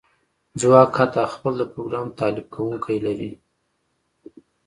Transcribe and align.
ځواک 0.59 0.91
حتی 0.99 1.23
خپل 1.33 1.53
د 1.57 1.63
پروګرام 1.73 2.07
تالیف 2.19 2.45
کونکی 2.55 2.97
لري 3.05 3.31